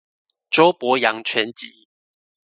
[0.49, 1.87] 周伯陽全集